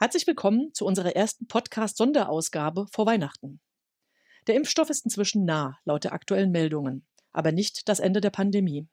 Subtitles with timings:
[0.00, 3.58] Herzlich willkommen zu unserer ersten Podcast-Sonderausgabe vor Weihnachten.
[4.46, 8.86] Der Impfstoff ist inzwischen nah, laut der aktuellen Meldungen, aber nicht das Ende der Pandemie.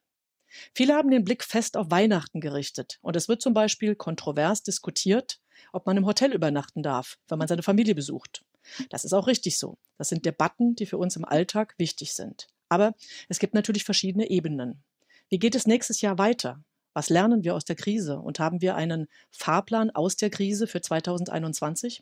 [0.74, 5.40] Viele haben den Blick fest auf Weihnachten gerichtet und es wird zum Beispiel kontrovers diskutiert,
[5.72, 8.44] ob man im Hotel übernachten darf, wenn man seine Familie besucht.
[8.90, 9.78] Das ist auch richtig so.
[10.00, 12.48] Das sind Debatten, die für uns im Alltag wichtig sind.
[12.68, 12.96] Aber
[13.30, 14.84] es gibt natürlich verschiedene Ebenen.
[15.30, 16.64] Wie geht es nächstes Jahr weiter?
[16.96, 20.80] Was lernen wir aus der Krise und haben wir einen Fahrplan aus der Krise für
[20.80, 22.02] 2021?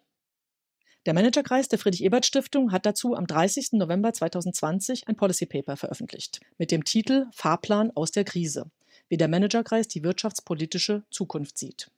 [1.08, 3.72] Der Managerkreis der Friedrich-Ebert-Stiftung hat dazu am 30.
[3.72, 8.70] November 2020 ein Policy Paper veröffentlicht mit dem Titel Fahrplan aus der Krise,
[9.10, 11.90] wie der Managerkreis die wirtschaftspolitische Zukunft sieht.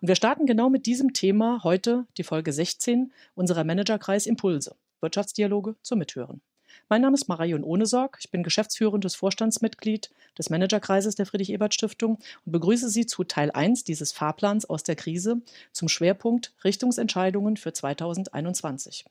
[0.00, 5.76] Und wir starten genau mit diesem Thema heute die Folge 16 unserer Managerkreis Impulse, Wirtschaftsdialoge
[5.82, 6.42] zum Mithören.
[6.88, 8.18] Mein Name ist Marion Ohnesorg.
[8.20, 14.12] Ich bin geschäftsführendes Vorstandsmitglied des Managerkreises der Friedrich-Ebert-Stiftung und begrüße Sie zu Teil 1 dieses
[14.12, 15.40] Fahrplans aus der Krise
[15.72, 19.04] zum Schwerpunkt Richtungsentscheidungen für 2021.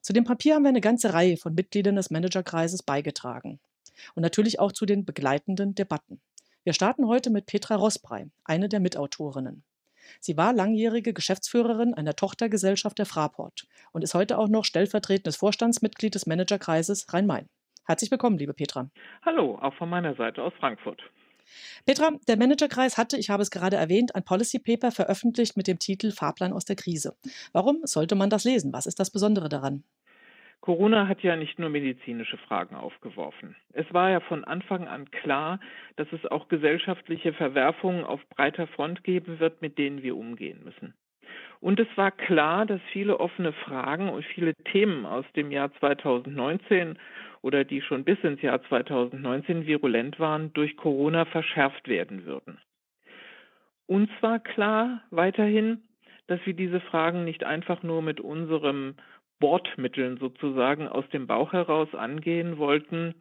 [0.00, 3.58] Zu dem Papier haben wir eine ganze Reihe von Mitgliedern des Managerkreises beigetragen
[4.14, 6.20] und natürlich auch zu den begleitenden Debatten.
[6.64, 9.62] Wir starten heute mit Petra Rossbrei, eine der Mitautorinnen.
[10.20, 16.14] Sie war langjährige Geschäftsführerin einer Tochtergesellschaft der Fraport und ist heute auch noch stellvertretendes Vorstandsmitglied
[16.14, 17.48] des Managerkreises Rhein-Main.
[17.84, 18.90] Herzlich willkommen, liebe Petra.
[19.24, 21.00] Hallo, auch von meiner Seite aus Frankfurt.
[21.84, 25.78] Petra, der Managerkreis hatte, ich habe es gerade erwähnt, ein Policy Paper veröffentlicht mit dem
[25.78, 27.16] Titel Fahrplan aus der Krise.
[27.52, 28.72] Warum sollte man das lesen?
[28.72, 29.84] Was ist das Besondere daran?
[30.66, 33.54] Corona hat ja nicht nur medizinische Fragen aufgeworfen.
[33.72, 35.60] Es war ja von Anfang an klar,
[35.94, 40.92] dass es auch gesellschaftliche Verwerfungen auf breiter Front geben wird, mit denen wir umgehen müssen.
[41.60, 46.98] Und es war klar, dass viele offene Fragen und viele Themen aus dem Jahr 2019
[47.42, 52.58] oder die schon bis ins Jahr 2019 virulent waren, durch Corona verschärft werden würden.
[53.86, 55.82] Uns war klar weiterhin,
[56.26, 58.96] dass wir diese Fragen nicht einfach nur mit unserem
[59.38, 63.14] Bordmitteln sozusagen aus dem Bauch heraus angehen wollten,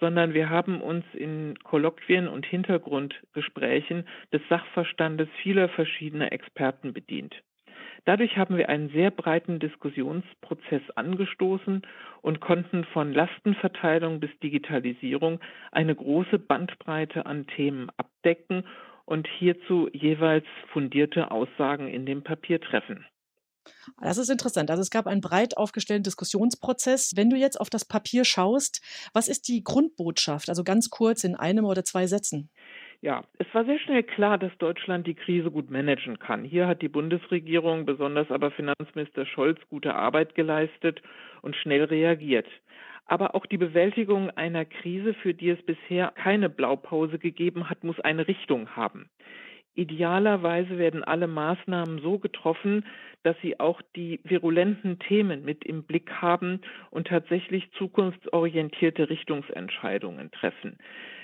[0.00, 7.34] sondern wir haben uns in Kolloquien und Hintergrundgesprächen des Sachverstandes vieler verschiedener Experten bedient.
[8.04, 11.82] Dadurch haben wir einen sehr breiten Diskussionsprozess angestoßen
[12.22, 15.40] und konnten von Lastenverteilung bis Digitalisierung
[15.72, 18.64] eine große Bandbreite an Themen abdecken
[19.04, 23.04] und hierzu jeweils fundierte Aussagen in dem Papier treffen.
[24.00, 24.70] Das ist interessant.
[24.70, 27.14] Also es gab einen breit aufgestellten Diskussionsprozess.
[27.16, 30.48] Wenn du jetzt auf das Papier schaust, was ist die Grundbotschaft?
[30.48, 32.50] Also ganz kurz in einem oder zwei Sätzen.
[33.00, 36.42] Ja, es war sehr schnell klar, dass Deutschland die Krise gut managen kann.
[36.42, 41.00] Hier hat die Bundesregierung, besonders aber Finanzminister Scholz, gute Arbeit geleistet
[41.42, 42.46] und schnell reagiert.
[43.06, 48.00] Aber auch die Bewältigung einer Krise, für die es bisher keine Blaupause gegeben hat, muss
[48.00, 49.08] eine Richtung haben.
[49.78, 52.84] Idealerweise werden alle Maßnahmen so getroffen,
[53.22, 60.78] dass sie auch die virulenten Themen mit im Blick haben und tatsächlich zukunftsorientierte Richtungsentscheidungen treffen.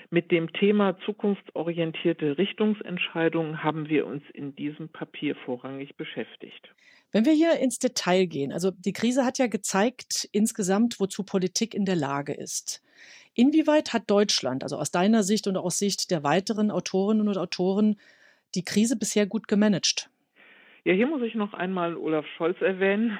[0.09, 6.73] Mit dem Thema zukunftsorientierte Richtungsentscheidungen haben wir uns in diesem Papier vorrangig beschäftigt.
[7.11, 11.73] Wenn wir hier ins Detail gehen, also die Krise hat ja gezeigt insgesamt, wozu Politik
[11.73, 12.81] in der Lage ist.
[13.33, 17.97] Inwieweit hat Deutschland, also aus deiner Sicht und aus Sicht der weiteren Autorinnen und Autoren,
[18.55, 20.09] die Krise bisher gut gemanagt?
[20.83, 23.17] Ja, hier muss ich noch einmal Olaf Scholz erwähnen,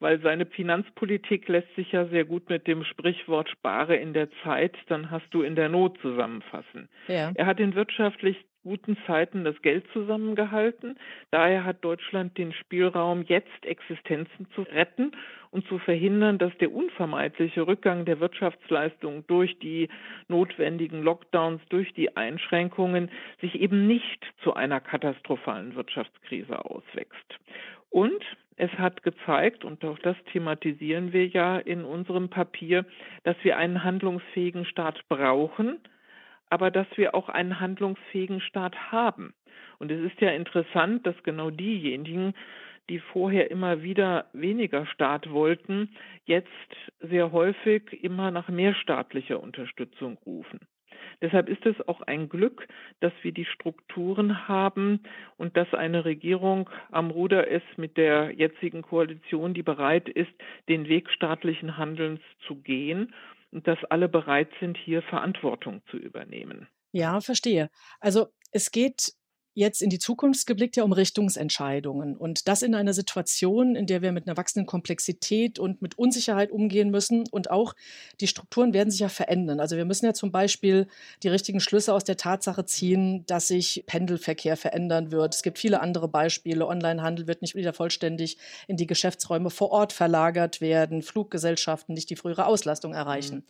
[0.00, 4.76] weil seine Finanzpolitik lässt sich ja sehr gut mit dem Sprichwort spare in der Zeit,
[4.88, 6.88] dann hast du in der Not zusammenfassen.
[7.08, 7.32] Ja.
[7.34, 10.98] Er hat den wirtschaftlich guten Zeiten das Geld zusammengehalten.
[11.30, 15.12] Daher hat Deutschland den Spielraum, jetzt Existenzen zu retten
[15.50, 19.88] und zu verhindern, dass der unvermeidliche Rückgang der Wirtschaftsleistung durch die
[20.28, 23.10] notwendigen Lockdowns, durch die Einschränkungen
[23.40, 27.38] sich eben nicht zu einer katastrophalen Wirtschaftskrise auswächst.
[27.90, 28.24] Und
[28.56, 32.84] es hat gezeigt, und auch das thematisieren wir ja in unserem Papier,
[33.24, 35.78] dass wir einen handlungsfähigen Staat brauchen,
[36.54, 39.34] aber dass wir auch einen handlungsfähigen Staat haben.
[39.80, 42.32] Und es ist ja interessant, dass genau diejenigen,
[42.88, 45.90] die vorher immer wieder weniger Staat wollten,
[46.26, 46.46] jetzt
[47.00, 50.60] sehr häufig immer nach mehr staatlicher Unterstützung rufen.
[51.20, 52.68] Deshalb ist es auch ein Glück,
[53.00, 55.00] dass wir die Strukturen haben
[55.36, 60.32] und dass eine Regierung am Ruder ist mit der jetzigen Koalition, die bereit ist,
[60.68, 63.12] den Weg staatlichen Handelns zu gehen
[63.54, 66.68] und dass alle bereit sind, hier Verantwortung zu übernehmen.
[66.92, 67.70] Ja, verstehe.
[68.00, 69.14] Also es geht
[69.54, 72.16] jetzt in die Zukunft geblickt ja um Richtungsentscheidungen.
[72.16, 76.50] Und das in einer Situation, in der wir mit einer wachsenden Komplexität und mit Unsicherheit
[76.50, 77.24] umgehen müssen.
[77.30, 77.74] Und auch
[78.20, 79.60] die Strukturen werden sich ja verändern.
[79.60, 80.88] Also wir müssen ja zum Beispiel
[81.22, 85.34] die richtigen Schlüsse aus der Tatsache ziehen, dass sich Pendelverkehr verändern wird.
[85.34, 86.66] Es gibt viele andere Beispiele.
[86.66, 91.02] Onlinehandel wird nicht wieder vollständig in die Geschäftsräume vor Ort verlagert werden.
[91.02, 93.36] Fluggesellschaften nicht die frühere Auslastung erreichen.
[93.36, 93.44] Mhm.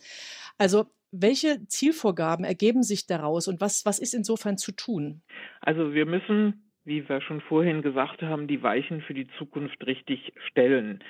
[0.57, 0.85] Also
[1.21, 5.21] welche Zielvorgaben ergeben sich daraus und was, was ist insofern zu tun?
[5.61, 10.33] Also wir müssen, wie wir schon vorhin gesagt haben, die Weichen für die Zukunft richtig
[10.49, 11.03] stellen.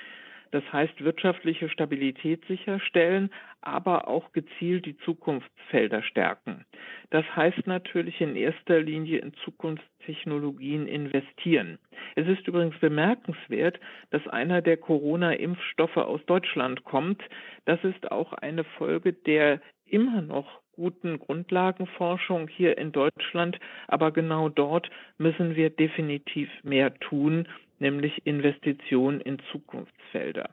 [0.52, 3.30] Das heißt, wirtschaftliche Stabilität sicherstellen,
[3.60, 6.64] aber auch gezielt die Zukunftsfelder stärken.
[7.10, 11.78] Das heißt natürlich in erster Linie in Zukunftstechnologien investieren.
[12.14, 13.80] Es ist übrigens bemerkenswert,
[14.10, 17.22] dass einer der Corona-Impfstoffe aus Deutschland kommt.
[17.64, 24.48] Das ist auch eine Folge der immer noch guten Grundlagenforschung hier in Deutschland, aber genau
[24.48, 27.48] dort müssen wir definitiv mehr tun,
[27.78, 30.50] nämlich Investitionen in Zukunftsfelder.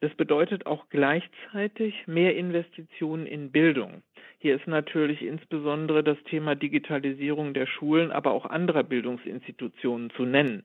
[0.00, 4.02] Das bedeutet auch gleichzeitig mehr Investitionen in Bildung.
[4.38, 10.64] Hier ist natürlich insbesondere das Thema Digitalisierung der Schulen, aber auch anderer Bildungsinstitutionen zu nennen.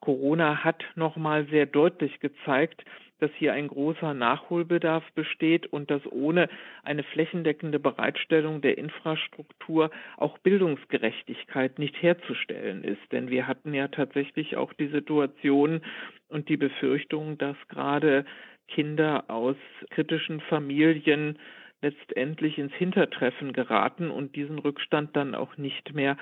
[0.00, 2.84] Corona hat nochmal sehr deutlich gezeigt,
[3.20, 6.48] dass hier ein großer Nachholbedarf besteht und dass ohne
[6.82, 13.00] eine flächendeckende Bereitstellung der Infrastruktur auch Bildungsgerechtigkeit nicht herzustellen ist.
[13.12, 15.80] Denn wir hatten ja tatsächlich auch die Situation
[16.28, 18.24] und die Befürchtung, dass gerade
[18.68, 19.56] Kinder aus
[19.90, 21.38] kritischen Familien
[21.82, 26.16] letztendlich ins Hintertreffen geraten und diesen Rückstand dann auch nicht mehr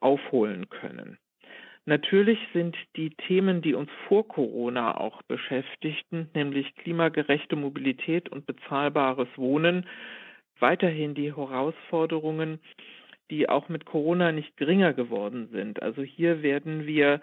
[0.00, 1.18] aufholen können.
[1.86, 9.28] Natürlich sind die Themen, die uns vor Corona auch beschäftigten, nämlich klimagerechte Mobilität und bezahlbares
[9.36, 9.86] Wohnen,
[10.58, 12.58] weiterhin die Herausforderungen,
[13.30, 15.82] die auch mit Corona nicht geringer geworden sind.
[15.82, 17.20] Also hier werden wir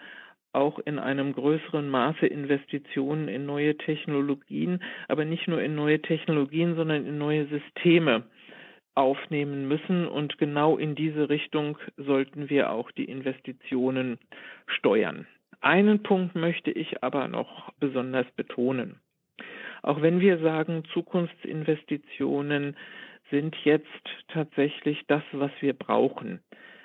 [0.52, 6.76] auch in einem größeren Maße Investitionen in neue Technologien, aber nicht nur in neue Technologien,
[6.76, 8.24] sondern in neue Systeme
[8.94, 10.06] aufnehmen müssen.
[10.06, 14.18] Und genau in diese Richtung sollten wir auch die Investitionen
[14.66, 15.26] steuern.
[15.60, 19.00] Einen Punkt möchte ich aber noch besonders betonen.
[19.82, 22.76] Auch wenn wir sagen, Zukunftsinvestitionen
[23.30, 23.86] sind jetzt
[24.28, 26.40] tatsächlich das, was wir brauchen,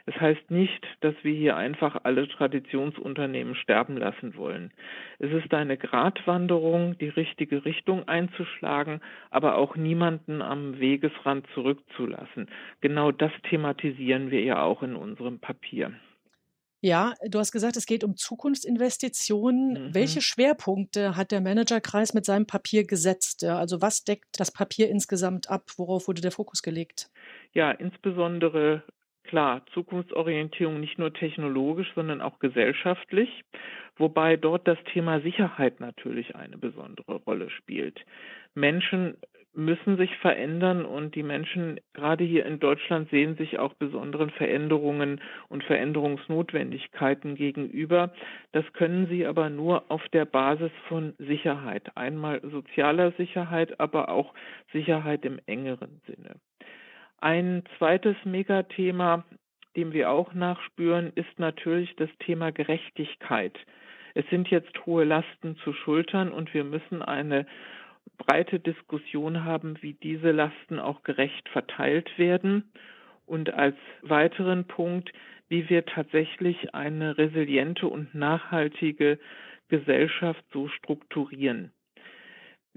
[0.07, 4.71] es heißt nicht, dass wir hier einfach alle Traditionsunternehmen sterben lassen wollen.
[5.19, 9.01] Es ist eine Gratwanderung, die richtige Richtung einzuschlagen,
[9.31, 12.49] aber auch niemanden am Wegesrand zurückzulassen.
[12.79, 15.91] Genau das thematisieren wir ja auch in unserem Papier.
[16.79, 19.87] Ja, du hast gesagt, es geht um Zukunftsinvestitionen.
[19.87, 19.93] Mhm.
[19.93, 23.43] Welche Schwerpunkte hat der Managerkreis mit seinem Papier gesetzt?
[23.43, 25.63] Also was deckt das Papier insgesamt ab?
[25.75, 27.09] Worauf wurde der Fokus gelegt?
[27.53, 28.83] Ja, insbesondere
[29.27, 33.43] Klar, Zukunftsorientierung nicht nur technologisch, sondern auch gesellschaftlich,
[33.97, 37.99] wobei dort das Thema Sicherheit natürlich eine besondere Rolle spielt.
[38.55, 39.17] Menschen
[39.53, 45.19] müssen sich verändern und die Menschen gerade hier in Deutschland sehen sich auch besonderen Veränderungen
[45.49, 48.13] und Veränderungsnotwendigkeiten gegenüber.
[48.53, 51.97] Das können sie aber nur auf der Basis von Sicherheit.
[51.97, 54.33] Einmal sozialer Sicherheit, aber auch
[54.71, 56.35] Sicherheit im engeren Sinne.
[57.19, 59.25] Ein zweites Megathema,
[59.75, 63.57] dem wir auch nachspüren, ist natürlich das Thema Gerechtigkeit.
[64.13, 67.45] Es sind jetzt hohe Lasten zu schultern und wir müssen eine
[68.17, 72.71] breite Diskussion haben, wie diese Lasten auch gerecht verteilt werden.
[73.25, 75.11] Und als weiteren Punkt,
[75.49, 79.19] wie wir tatsächlich eine resiliente und nachhaltige
[79.69, 81.71] Gesellschaft so strukturieren.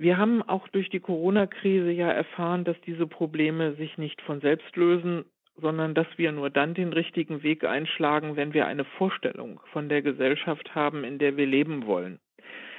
[0.00, 4.74] Wir haben auch durch die Corona-Krise ja erfahren, dass diese Probleme sich nicht von selbst
[4.74, 5.26] lösen,
[5.58, 10.00] sondern dass wir nur dann den richtigen Weg einschlagen, wenn wir eine Vorstellung von der
[10.00, 12.18] Gesellschaft haben, in der wir leben wollen.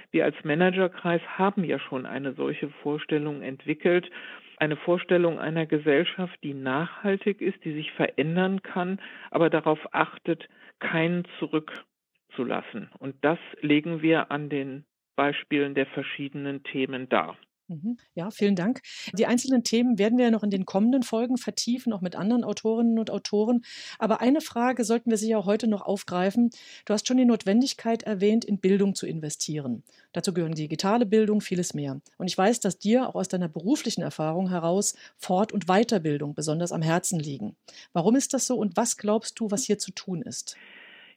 [0.10, 4.10] Wir als Managerkreis haben ja schon eine solche Vorstellung entwickelt,
[4.58, 9.00] eine Vorstellung einer Gesellschaft, die nachhaltig ist, die sich verändern kann,
[9.30, 10.50] aber darauf achtet,
[10.80, 12.90] keinen zurückzulassen.
[12.98, 14.86] Und das legen wir an den
[15.22, 17.38] Beispielen der verschiedenen Themen dar.
[17.68, 18.00] Mhm.
[18.16, 18.82] Ja, vielen Dank.
[19.13, 22.44] Die einzelnen Themen werden wir ja noch in den kommenden Folgen vertiefen, auch mit anderen
[22.44, 23.62] Autorinnen und Autoren.
[24.00, 26.50] Aber eine Frage sollten wir sicher heute noch aufgreifen.
[26.86, 29.84] Du hast schon die Notwendigkeit erwähnt, in Bildung zu investieren.
[30.12, 32.01] Dazu gehören digitale Bildung, vieles mehr.
[32.18, 36.72] Und ich weiß, dass dir auch aus deiner beruflichen Erfahrung heraus Fort- und Weiterbildung besonders
[36.72, 37.56] am Herzen liegen.
[37.94, 40.58] Warum ist das so und was glaubst du, was hier zu tun ist?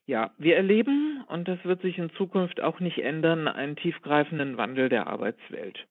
[0.07, 4.91] Ja, wir erleben, und das wird sich in Zukunft auch nicht ändern, einen tiefgreifenden Wandel
[4.91, 5.87] der Arbeitswelt.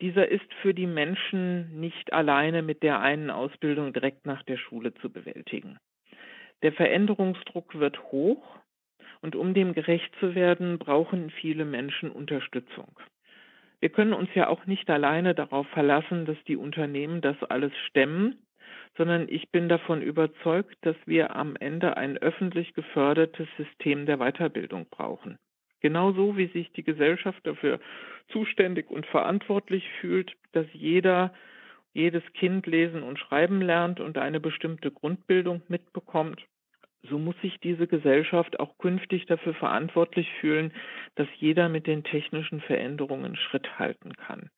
[0.00, 4.94] Dieser ist für die Menschen nicht alleine mit der einen Ausbildung direkt nach der Schule
[4.94, 5.78] zu bewältigen.
[6.62, 8.42] Der Veränderungsdruck wird hoch
[9.20, 12.98] und um dem gerecht zu werden, brauchen viele Menschen Unterstützung.
[13.80, 18.43] Wir können uns ja auch nicht alleine darauf verlassen, dass die Unternehmen das alles stemmen,
[18.96, 24.86] sondern ich bin davon überzeugt, dass wir am Ende ein öffentlich gefördertes System der Weiterbildung
[24.90, 25.38] brauchen.
[25.80, 27.78] Genauso wie sich die Gesellschaft dafür
[28.28, 31.34] zuständig und verantwortlich fühlt, dass jeder,
[31.92, 36.42] jedes Kind lesen und schreiben lernt und eine bestimmte Grundbildung mitbekommt,
[37.10, 40.72] so muss sich diese Gesellschaft auch künftig dafür verantwortlich fühlen,
[41.16, 44.50] dass jeder mit den technischen Veränderungen Schritt halten kann.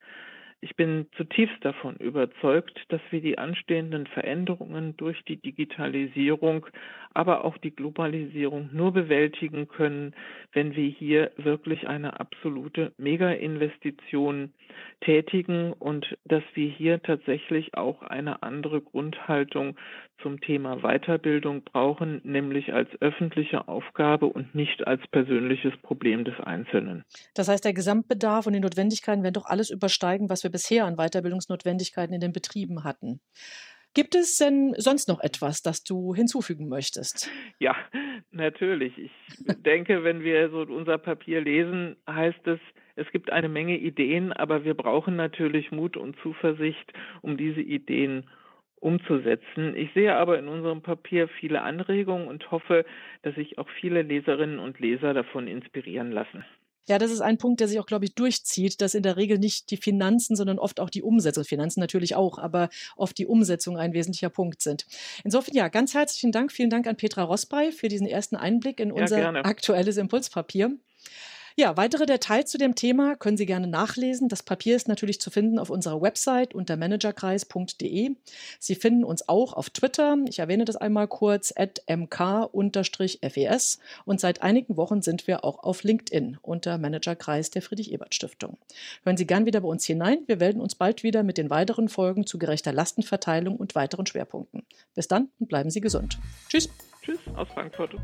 [0.60, 6.66] Ich bin zutiefst davon überzeugt, dass wir die anstehenden Veränderungen durch die Digitalisierung,
[7.12, 10.14] aber auch die Globalisierung nur bewältigen können,
[10.52, 14.52] wenn wir hier wirklich eine absolute Mega-Investition
[15.00, 19.76] tätigen und dass wir hier tatsächlich auch eine andere Grundhaltung
[20.22, 27.04] zum Thema Weiterbildung brauchen, nämlich als öffentliche Aufgabe und nicht als persönliches Problem des Einzelnen.
[27.34, 30.96] Das heißt, der Gesamtbedarf und die Notwendigkeiten werden doch alles übersteigen, was wir bisher an
[30.96, 33.20] Weiterbildungsnotwendigkeiten in den Betrieben hatten.
[33.94, 37.30] Gibt es denn sonst noch etwas, das du hinzufügen möchtest?
[37.58, 37.74] Ja,
[38.30, 38.92] natürlich.
[38.98, 39.12] Ich
[39.62, 42.60] denke, wenn wir so unser Papier lesen, heißt es,
[42.96, 48.28] es gibt eine Menge Ideen, aber wir brauchen natürlich Mut und Zuversicht, um diese Ideen
[48.80, 49.74] umzusetzen.
[49.74, 52.84] Ich sehe aber in unserem Papier viele Anregungen und hoffe,
[53.22, 56.44] dass sich auch viele Leserinnen und Leser davon inspirieren lassen.
[56.88, 59.38] Ja, das ist ein Punkt, der sich auch, glaube ich, durchzieht, dass in der Regel
[59.38, 63.76] nicht die Finanzen, sondern oft auch die Umsetzung, Finanzen natürlich auch, aber oft die Umsetzung
[63.76, 64.86] ein wesentlicher Punkt sind.
[65.24, 66.52] Insofern, ja, ganz herzlichen Dank.
[66.52, 70.76] Vielen Dank an Petra Rossbey für diesen ersten Einblick in unser ja, aktuelles Impulspapier.
[71.58, 74.28] Ja, weitere Details zu dem Thema können Sie gerne nachlesen.
[74.28, 78.10] Das Papier ist natürlich zu finden auf unserer Website unter managerkreis.de.
[78.58, 80.18] Sie finden uns auch auf Twitter.
[80.28, 83.78] Ich erwähne das einmal kurz, at mk-fes.
[84.04, 88.58] Und seit einigen Wochen sind wir auch auf LinkedIn unter Managerkreis der Friedrich-Ebert-Stiftung.
[89.04, 90.18] Hören Sie gern wieder bei uns hinein.
[90.26, 94.62] Wir melden uns bald wieder mit den weiteren Folgen zu gerechter Lastenverteilung und weiteren Schwerpunkten.
[94.94, 96.18] Bis dann und bleiben Sie gesund.
[96.50, 96.68] Tschüss.
[97.02, 97.96] Tschüss aus Frankfurt.